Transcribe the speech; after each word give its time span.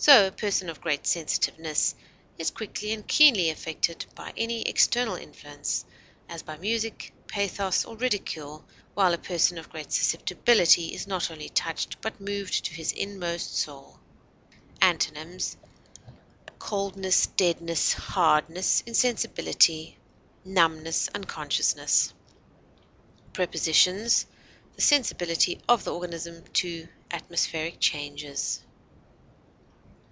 So 0.00 0.28
a 0.28 0.30
person 0.30 0.68
of 0.70 0.80
great 0.80 1.08
sensitiveness 1.08 1.96
is 2.38 2.52
quickly 2.52 2.92
and 2.92 3.04
keenly 3.04 3.50
affected 3.50 4.06
by 4.14 4.32
any 4.36 4.62
external 4.62 5.16
influence, 5.16 5.84
as 6.28 6.44
by 6.44 6.56
music, 6.56 7.12
pathos, 7.26 7.84
or 7.84 7.96
ridicule, 7.96 8.64
while 8.94 9.12
a 9.12 9.18
person 9.18 9.58
of 9.58 9.70
great 9.70 9.90
susceptibility 9.90 10.94
is 10.94 11.08
not 11.08 11.32
only 11.32 11.48
touched, 11.48 12.00
but 12.00 12.20
moved 12.20 12.64
to 12.66 12.74
his 12.74 12.92
inmost 12.92 13.56
soul. 13.56 13.98
Antonyms: 14.80 15.56
coldness, 16.60 17.26
hardness, 17.94 18.84
insensibility, 18.86 19.98
numbness, 20.44 21.08
unconsciousness. 21.12 22.06
deadness, 22.06 23.30
Prepositions: 23.32 24.26
The 24.76 24.82
sensibility 24.82 25.60
of 25.68 25.82
the 25.82 25.92
organism 25.92 26.44
to 26.52 26.86
atmospheric 27.10 27.80
changes. 27.80 28.60